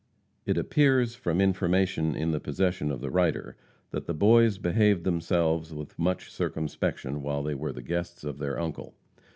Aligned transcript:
It 0.47 0.57
appears, 0.57 1.13
from 1.13 1.39
information 1.39 2.15
in 2.15 2.31
the 2.31 2.39
possession 2.39 2.91
of 2.91 3.01
the 3.01 3.11
writer, 3.11 3.55
that 3.91 4.07
the 4.07 4.15
Boys 4.15 4.57
behaved 4.57 5.03
themselves 5.03 5.75
with 5.75 5.99
much 5.99 6.31
circumspection 6.31 7.21
while 7.21 7.43
they 7.43 7.53
were 7.53 7.71
the 7.71 7.83
guests 7.83 8.23
of 8.23 8.39
their 8.39 8.59
uncle. 8.59 8.95